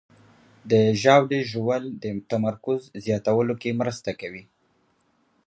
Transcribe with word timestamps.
د 0.71 0.73
ژاولې 1.01 1.41
ژوول 1.51 1.83
د 2.03 2.05
تمرکز 2.31 2.79
زیاتولو 3.05 3.53
کې 3.61 3.77
مرسته 3.81 4.11
کوي. 4.21 4.43